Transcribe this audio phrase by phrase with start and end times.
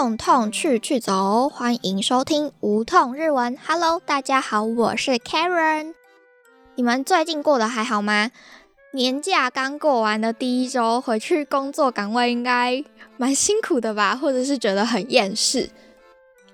[0.00, 3.54] 痛痛去去走，欢迎收听无痛日文。
[3.66, 5.92] Hello，大家好，我是 Karen。
[6.74, 8.30] 你们最近过得还好吗？
[8.94, 12.82] 年假刚过完的第一周，回去工作岗位应该
[13.18, 15.68] 蛮辛苦的吧，或者是觉得很厌世。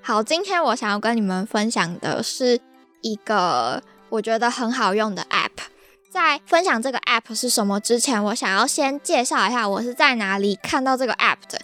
[0.02, 2.58] 好，今天我想要跟你们分享的是
[3.02, 5.68] 一个我觉得很好用的 App。
[6.10, 11.60] 在分享这个 App 是什么之前，我想要先介绍一下我是在哪里看到这个 App 的。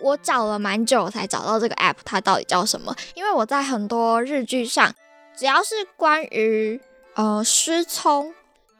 [0.00, 2.94] 我找了蛮久才找到这个 app，它到底叫什么？
[3.14, 4.92] 因为我在很多日剧上，
[5.36, 6.80] 只要是关于
[7.14, 8.32] 呃失聪、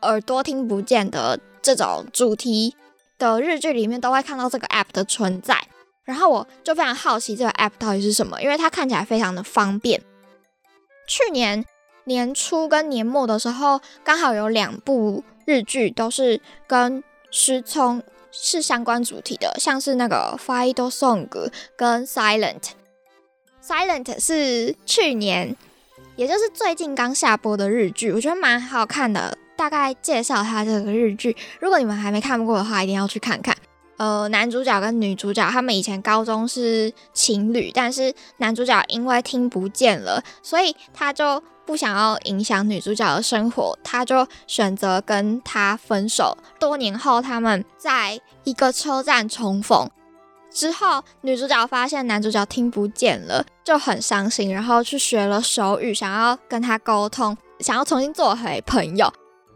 [0.03, 2.75] 耳朵听不见的这种主题
[3.19, 5.57] 的日剧里面，都会看到这个 app 的存在。
[6.05, 10.01] 然后我就非常好奇这个 app 到底是什么，因为它看起来非常的方便。
[11.07, 11.65] 去年
[12.05, 18.03] 年初跟年末的时候，刚好有两部日剧都是跟失聪。
[18.33, 21.29] 是相关主题的，像是那个《Final Song》
[21.77, 22.61] 跟《Silent》。
[23.63, 25.57] 《Silent》是去年，
[26.17, 29.37] 也就是最近刚下播的日剧，我觉得蛮好看的。
[29.57, 33.55] 大概介绍它这个日剧，如果你们还没看过的话，一定要去看看。
[34.01, 41.43] 呃，男主角跟女主角他们以前高中是情侣，但是男主角因为听不见了，所以他就。
[41.67, 46.37] 不想要影响女主角的生活，他就选择跟她分手。
[46.59, 49.89] 多年后，他们在一个车站重逢
[50.51, 59.13] 之后，女主角发现男主角听不见了，就很伤心，然后去学了手语，想要跟他沟通，想要重新做回朋友。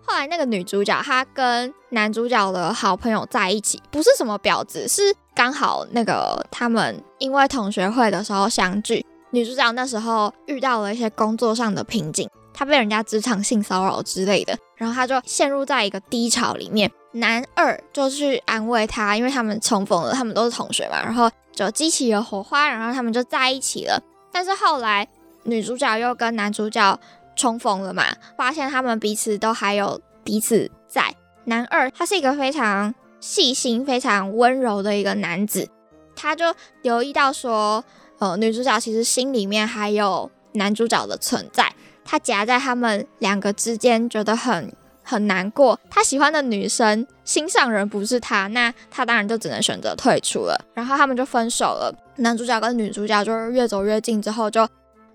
[0.07, 9.05] 后来，那个女主角她跟男主角的好朋友在一起，不是什么婊子，是刚好那个他们因为同学会的时候相聚。
[9.31, 16.91] 女主角那时候遇到了一些工作上的瓶颈，她被人家职场性骚扰之类的，然后她就陷入在一个低潮里面。
[17.13, 24.01] 男二就去安慰她，因为他们重逢了，他们都是同学嘛，然后就激起了火花，然后他们就在一起了。
[24.31, 25.09] 但是后来
[25.45, 26.99] 女主角又跟男主角
[27.37, 28.05] 重逢了嘛，
[28.37, 31.15] 发现他们彼此都还有彼此在。
[31.45, 35.69] 男二他是一个非常细心、非常温柔的一个男子，
[36.17, 37.85] 他就留意到说。
[38.21, 41.71] 呃，女主角其实心里面还有男主角的存在，
[42.05, 44.73] 他夹在他们两个之间，觉得很
[45.03, 45.79] 很难过。
[45.91, 50.57] 他喜欢的女生心上人不是他，那他当然就只能选择退出了。
[50.73, 51.93] 然后他们就分手了。
[52.19, 54.67] 男主角跟女主角就是越走越近之后，就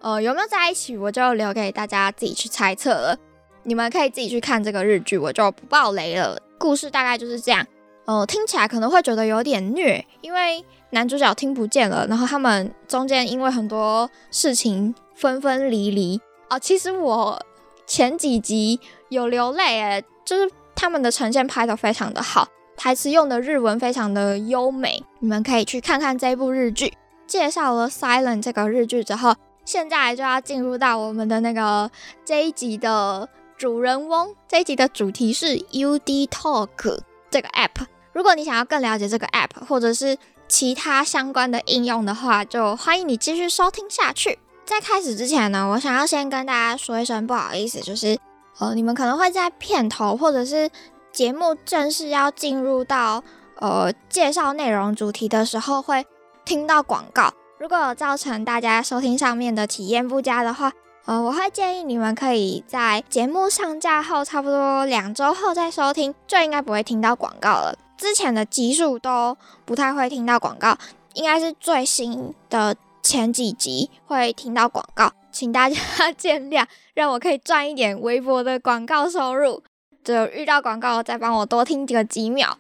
[0.01, 3.17] 呃有没有在一起，我就留给大家自己去猜测了。
[3.63, 6.41] 你们可以自己去看这个日剧，我就不爆雷了。
[6.57, 7.65] 故事大概就是这样。
[8.05, 10.65] 呃，听起来可能会觉得有点虐，因为。
[10.91, 16.57] 男主角听不见了，然后他们中间因为很多事情分分离离哦。
[16.57, 17.39] 其实我
[17.85, 18.79] 前几集
[19.09, 25.03] 有流泪诶，就是他们的呈现拍得非常的好，台词用的日文非常的优美。
[25.19, 26.91] 你们可以去看看这部日剧。
[27.27, 29.35] 介绍了《Silent》这个日剧之后，
[29.69, 31.91] 现在就要进入到我们的那个
[32.25, 34.33] 这一集的主人翁。
[34.47, 37.85] 这一集的主题是 UD Talk 这个 app。
[38.11, 44.39] 如果你想要更了解这个 app，或者是其他相关的应用的话，就欢迎你继续收听下去。
[44.65, 48.17] 在开始之前呢，我想要先跟大家说一声不好意思，就是
[48.57, 50.67] 呃，你们可能会在片头或者是
[51.11, 53.23] 节目正式要进入到
[53.59, 56.07] 呃介绍内容主题的时候，会
[56.43, 57.31] 听到广告。
[57.59, 60.71] 如果造成大家收听上面的体验不佳的话，
[61.03, 67.77] 呃，我会建议你们可以在节目上架后差不多两周后再收听，就应该不会听到广告了。
[67.97, 70.77] 之前的集数都不太会听到广告，
[71.15, 75.75] 应该是最新的前几集会听到广告，请大家
[76.13, 79.61] 见谅，让我可以赚一点微薄的广告收入。
[80.01, 82.57] 就遇到广告再帮我多听几个几秒。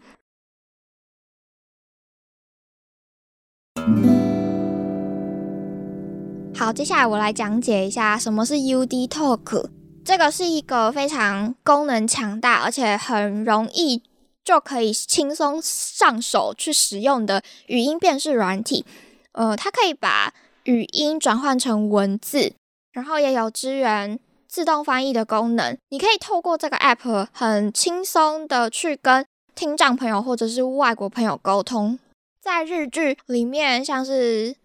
[6.59, 9.69] 好，接下来我来讲解一下什么是 UD Talk。
[10.03, 14.03] 这个是一个非常功能强大，而且很容易。
[14.43, 18.83] 就可以轻松上手去使用的语音辨识软体，
[19.31, 20.33] 呃，它可以把
[20.63, 22.51] 语音转换成文字，
[22.91, 25.77] 然后也有支援自动翻译的功能。
[25.89, 29.25] 你可以透过这个 app 很轻松的去跟
[29.55, 31.97] 听障朋友或者是外国朋友沟通。
[32.41, 34.51] 在日剧里面，像是《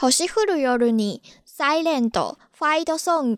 [0.00, 3.34] 星降る夜に》、《Silent》、《Fight Song》、《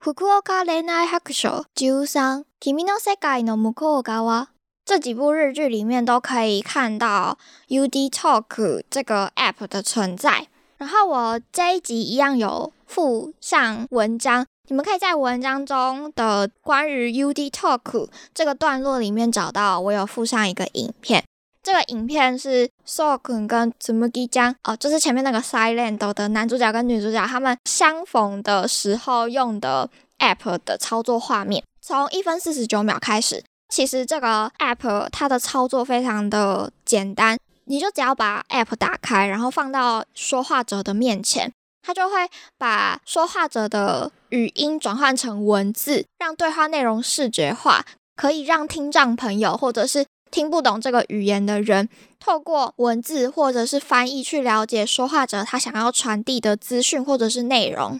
[0.00, 4.48] 福岡恋愛白書》、十三、君の世界の向こう側。
[4.84, 7.38] 这几部日剧里面都可以看到
[7.68, 10.48] UD Talk 这个 app 的存在。
[10.76, 21.22] 然后我这一集一样有附上文章，你们可以在文章中的关于 UD Talk 这个段落里面找到，我有附上一个影片。
[21.67, 33.43] 这个影片是 Sokun 跟 Tsumugi 江哦，就是前面那个 Silent 的男主角跟女主角他们相逢的时候用的 App 的操作画面，从一分四十九秒开始。
[33.67, 47.83] 其实这个 App 它的操作非常的简单，你就只要把 App 打开，然后放到说话者的面前，它就会把说话者的语音转换成文字，让对话内容视觉化，
[48.15, 51.89] 可以让听障朋友或者是听不懂这个语言的人，
[52.19, 57.99] 透过文字或者是翻译去了解说话者他想要传递的资讯或者是内容。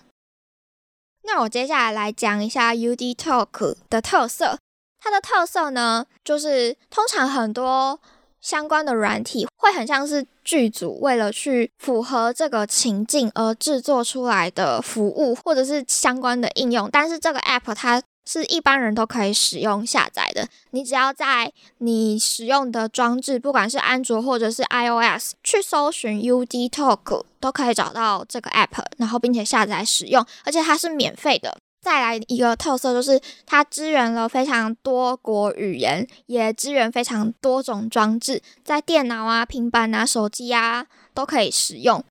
[1.24, 4.58] 那我接下来来讲一下 UD Talk 的特色。
[5.00, 8.00] 它的特色呢，就是通常很多
[8.42, 16.90] 相关的软体会很像是剧组为了去符合这个情境而制作出来的服务，或者是相关的应用。
[16.92, 31.58] 但是这个 app 它是一般人都可以使用下载的，你只要在你使用的装置，不管是安卓或者是 iOS，去搜寻 UD Talk 都可以找到这个 app，然后并且下载使用，而且它是免费的。
[31.80, 42.04] 再来一个特色就是它支援了非常多国语言，也支援非常多种装置，在电脑啊、平板啊、手机啊都可以使用。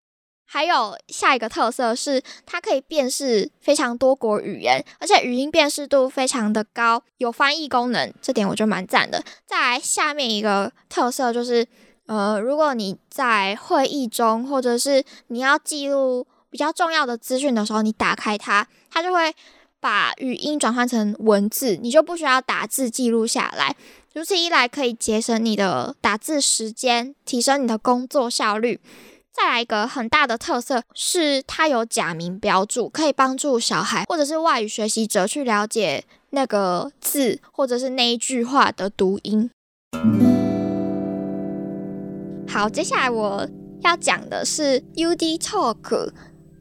[0.46, 9.22] 还有下一个特色是它可以辨识非常多国语言，而且语音辨识度非常的高，有翻译功能，这点我觉得蛮赞的。
[9.44, 11.66] 再来下面一个特色就是，
[12.06, 19.34] 呃，如果你在会议中或者是你要记录比较重要的资讯的时候，你打开它，它就会。
[19.78, 23.76] 把语音转换成文字，你就不需要打字记录下来。
[24.14, 28.80] 如此一来，可以节省你的打字时间，提升你的工作效率。
[29.36, 39.50] 再来一个很大的特色是，它有假名标注，可以帮助小孩或者是外语学习者去了解那个字或者是那一句话的读音。
[42.48, 43.46] 好，接下来我
[43.82, 46.12] 要讲的是 UD Talk，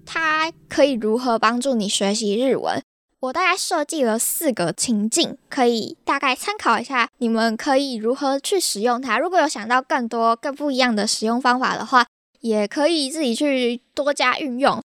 [0.05, 2.83] 它可以如何帮助你学习日文。
[3.21, 9.17] 我大概设计了四个情境，可以大概参考一下，你们可以如何去使用它。
[9.17, 12.05] 如果有想到更多更不一样的使用方法的话，
[12.45, 14.79] 也可以自己去多加运用。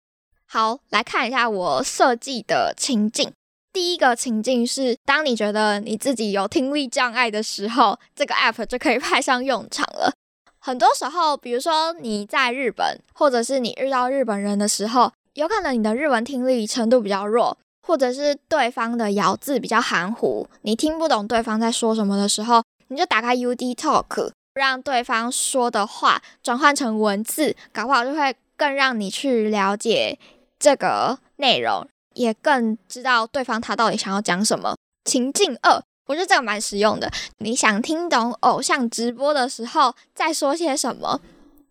[0.46, 3.32] 好，来看一下我设计的情境。
[3.72, 10.12] 第一个情境是，当你觉得你自己有听力障碍的时候，这个 app 就可以派上用场了。
[10.58, 17.56] 很多时候，比如说你在日本，或者是你遇到日本人的时候，有可能你的日文听力程度比较弱。
[17.86, 30.18] 或者是对方的咬字比较含糊，你听不懂对方在说什么的时候，你就打开 UD Talk，让对方说的话转换成文字，搞不好就会更让你去了解
[30.58, 34.74] 这个内容，也更知道对方他到底想要讲什么。
[35.04, 37.10] 情境二，我觉得这个蛮实用的。
[37.38, 41.20] 你想听懂偶像直播的时候在说些什么？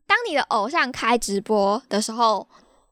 [0.07, 2.47] 当你的偶像开直播的时候，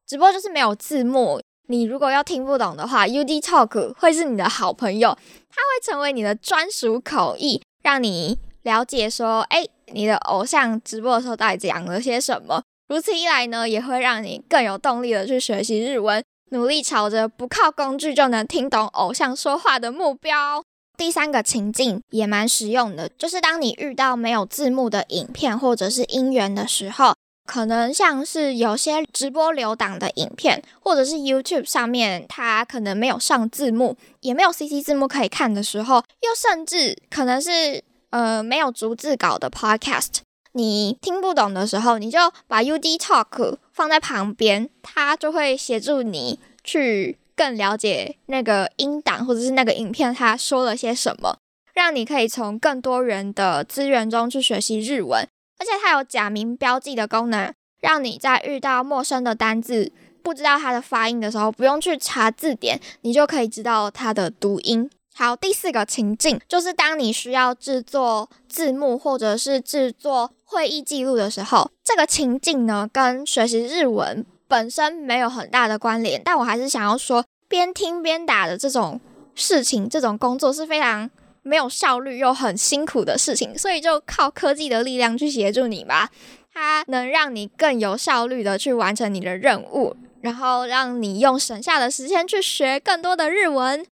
[0.07, 1.39] 直播就是没有字幕。
[1.67, 5.17] 你如果要听不懂的话，UD Talk 会是你的好朋友，
[5.49, 12.61] 它会成为你的专属口译，让你了解说，哎，你的偶像直播的时候到底讲了些什么。
[12.87, 20.63] 如此一来呢，也会让你更有动力的去学习日文，努力朝着不靠工具就能听懂偶像说话的目标。
[20.97, 27.13] 第三个情境也蛮实用的，就是当你遇到没有字幕的影片或者是音源的时候。
[27.45, 40.17] 可能像是有些直播留档的影片，或者是 YouTube 上面它可能没有上字幕，也没有 CC 字幕可以看的时候，又甚至可能是呃没有逐字稿的 Podcast，
[40.51, 51.37] 你听不懂的时候，你就把 UD Talk 放在旁边，它就会协助你去更了解那个音档或者是那个影片它说了些什么，
[51.73, 55.27] 让你可以从更多人的资源中去学习日文。
[55.57, 57.51] 而且它有假名标记的功能，
[57.81, 59.91] 让你在遇到陌生的单字
[60.21, 64.87] 不知道它的发音的时候，不用去查字典，你就可以知道它的读音。
[65.15, 78.99] 好，第四个情境就是当你需要制作字幕或者是制作会议记录的时候，这个情境呢跟学习日文本身没有很大的关联，但我还是想要说，边听边打的这种
[79.35, 81.09] 事情，这种工作是非常。
[81.45, 86.09] 没有效率又很辛苦的事情，所以就靠科技的力量去协助你吧。
[86.53, 93.85] 它能让你更有效率的去完成你的任务，然后让你用省下的时间去学更多的日文。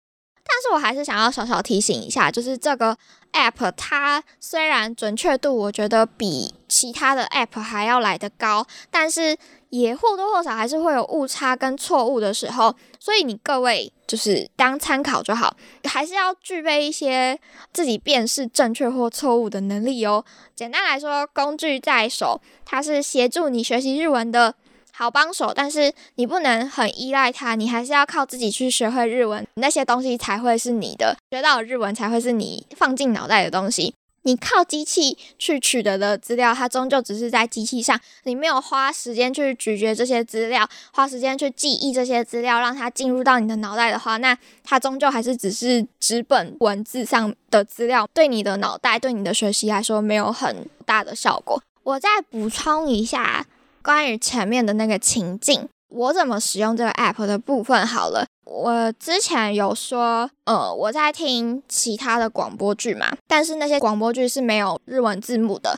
[0.50, 2.98] 但是我还是想要小小提醒一下，就是这个
[3.34, 9.38] app 它虽然准确度我觉得比其他的 app 还要来得高，但是
[9.70, 17.40] 也或多或少还是会有误差跟错误的时候，所以你各位就是当参考就好，还是要具备一些
[17.72, 20.26] 自己辨识正确或错误的能力哦。
[20.56, 24.56] 简单来说，工具在手，它是协助你学习日文的
[25.00, 33.94] 好帮手，但是你不能很依赖它，你还是要靠自己去学会日文，那些东西才会是你的，学到日文才会是你放进脑袋的东西。
[34.24, 51.64] 你靠机器去取得的资料，它终究只是在机器上，你没有花时间去咀嚼这些资料，花时间去记忆这些资料，让它进入到你的脑袋的话，那它终究还是只是纸本文字上的资料，对你的脑袋、对你的学习来说没有很大的效果。
[51.84, 53.48] 我再补充一下
[53.84, 55.68] 关于前面的那个情境。
[55.90, 58.24] 我怎么使用这个 app 的部分好了。
[58.46, 65.76] 我之前有说，呃，我在听其他的广播剧嘛，但是那些广播剧是没有日文字幕的，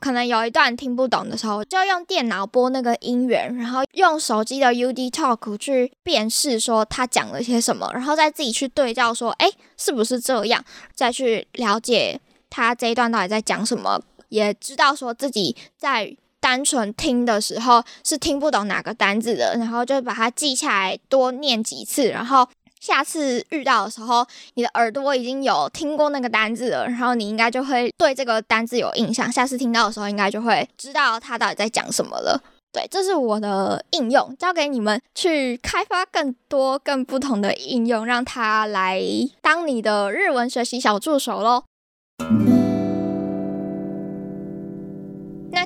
[0.00, 16.16] 可能有一段听不懂的时候，就用电脑播那个音源，然后用手机的 UD Talk 去辨识说他讲了些什么，然后再自己去对照说，哎，是不是这样，再去了解他这一段到底在讲什么，也知道说自己在。
[16.42, 22.48] 单纯听的时候是听不懂哪个单字的，然后就把它记下来，多念几次，然后
[22.80, 32.42] 下次遇到的时候，你的耳朵已经有听过那个单字了，然后你应该就会对这个单字有印象，下次听到的时候应该就会知道它到底在讲什么了。
[32.72, 39.00] 对，这是我的应用，交给你们去开发更多更不同的应用，让它来
[39.40, 41.62] 当你的日文学习小助手喽。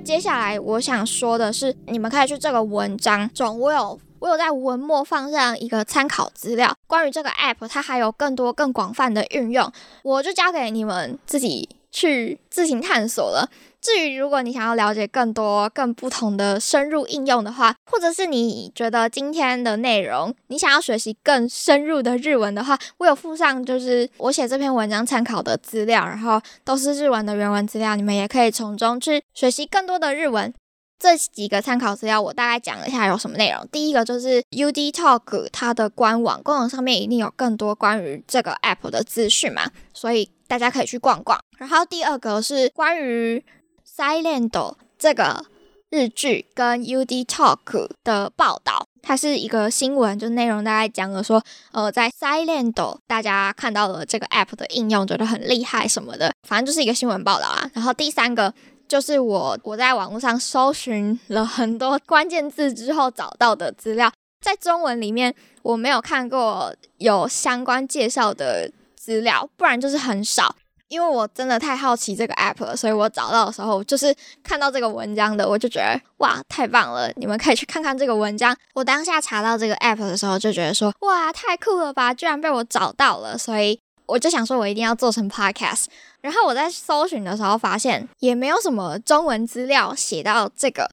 [0.07, 9.69] 接下来我想说的是，你们可以去这个文章中，我有我有在文末放上一个参考资料，关于这个 app，它还有更多更广泛的运用，
[10.05, 13.49] 我就交给你们自己去自行探索了。
[13.81, 30.53] 至于如果你想要了解更多、更不同的深入应用的话，或者是你觉得今天的内容你想要学习更深入的日文的话，我有附上就是我写这篇文章参考的资料，然后都是日文的原文资料，你们也可以从中去学习更多的日文。
[30.99, 33.67] 这几个参考资料我大概讲一下有什么内容。
[33.71, 41.39] 第一个就是 UD Talk 它的官网，官网上面一定有更多关于这个 app 的资讯嘛，所以大家可以去逛逛。
[41.59, 43.45] 然后第二个是关于
[43.87, 45.45] Silent 这个
[45.91, 57.71] 日剧跟 UD Talk 的报道，它是一个新闻，就内容大概讲了说，呃，在 Silent 大家看到了这个 App 的应用，觉得很厉害什么的，反正就是一个新闻报道啊。
[57.75, 58.53] 然后第三个
[58.89, 70.55] 就是我我在网络上搜寻了很多关键字之后找到的资料，在中文里面我没有看过有相关介绍的资料，不然就是很少。
[70.89, 74.15] 因为我真的太好奇这个 app 了，所以我找到的时候就是
[74.45, 77.11] 看到这个文章的，我就觉得哇，太棒了！
[77.17, 78.57] 你们可以去看看这个文章。
[78.73, 83.37] 我当下查到这个 app 的时候，就觉得说哇，太酷了吧，居然被我找到了！
[83.37, 85.87] 所以我就想说，我一定要做成 podcast。
[86.21, 90.91] 然后我在搜寻的时候发现，也没有什么中文资料写到这个，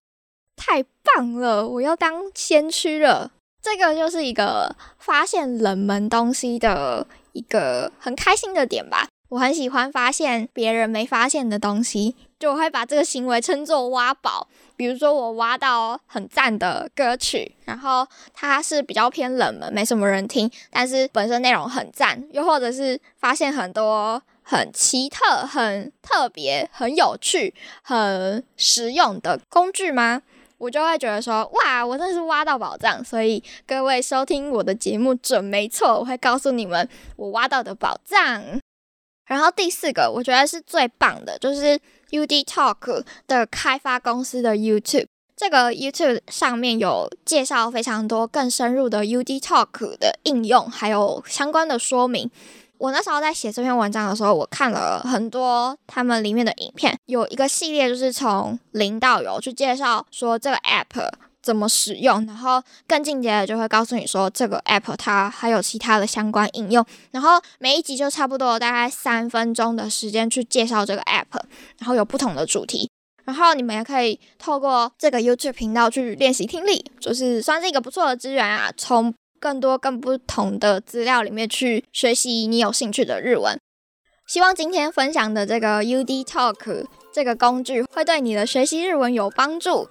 [0.56, 1.68] 太棒了！
[1.68, 3.32] 我要当先驱了。
[3.62, 9.08] 这个就是一个发现冷门东西的一个很开心的点吧。
[9.30, 14.48] 我很喜欢发现别人没发现的东西，就我会把这个行为称作挖宝。
[14.84, 22.22] 比如说，我挖到很赞的歌曲，然后它是比较偏冷门，没什么人听，但是本身内容很赞。
[22.32, 30.22] 又或者是发现很多很奇特、很特别、很有趣、很实用的工具吗？
[30.58, 33.02] 我就会觉得说，哇，我真的是挖到宝藏。
[33.02, 38.44] 所以各位收听我的节目准没错，我会告诉你们我挖到的宝藏。
[39.28, 41.80] 然后第四个，我觉得是最棒的，就是
[42.14, 45.08] UD Talk 的开发公司的 YouTube。
[45.36, 52.30] 这个 YouTube 上面有介绍非常多更深入的 UD Talk 的应用，还有相关的说明。
[52.78, 61.10] 我那时候在写这篇文章的时候，我看了很多他们里面的影片，有一个系列就是从零到有去介绍说这个 App。
[61.44, 71.38] 怎么使用，然后更进阶的就会告诉你说这个 app 它还有其他的相关应用，然后每一集就差不多大概三分钟的时间去介绍这个 app，
[71.80, 72.90] 然后有不同的主题，
[73.26, 83.60] 然后你们也可以透过这个 YouTube 频道去练习听力，就是算是一个不错的资源啊，从更多更不同的资料里面去学习你有兴趣的日文。
[84.26, 89.90] 希望今天分享的这个 UD Talk 这个工具会对你的学习日文有帮助。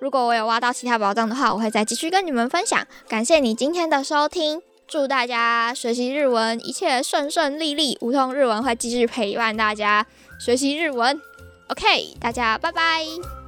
[0.00, 2.86] 如果我有挖到其他宝藏的话，我会再继续跟你们分享。
[3.08, 7.96] 感谢你今天的收听，祝大家学习日文一切顺顺利利。
[8.00, 10.06] 梧桐日文会继续陪伴大家
[10.38, 11.20] 学习日文。
[11.68, 13.43] OK，大家拜拜。